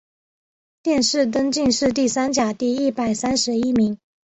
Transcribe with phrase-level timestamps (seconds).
[0.81, 3.99] 殿试登进士第三甲第一百三十一名。